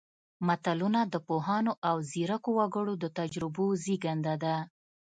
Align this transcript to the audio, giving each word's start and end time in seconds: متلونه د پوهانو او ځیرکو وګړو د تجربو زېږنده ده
متلونه 0.47 1.01
د 1.13 1.15
پوهانو 1.27 1.73
او 1.89 1.95
ځیرکو 2.11 2.49
وګړو 2.59 2.93
د 3.03 3.05
تجربو 3.17 3.65
زېږنده 3.83 4.35
ده 4.43 4.55